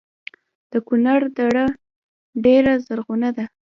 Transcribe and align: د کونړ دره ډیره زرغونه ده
د 0.71 0.73
کونړ 0.87 1.21
دره 1.37 1.65
ډیره 2.43 2.73
زرغونه 2.85 3.29
ده 3.37 3.45